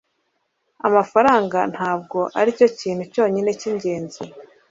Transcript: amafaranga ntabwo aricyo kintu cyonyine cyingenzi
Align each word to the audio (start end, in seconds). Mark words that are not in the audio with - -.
amafaranga 0.87 1.59
ntabwo 1.73 2.19
aricyo 2.39 2.67
kintu 2.79 3.03
cyonyine 3.13 3.49
cyingenzi 3.59 4.21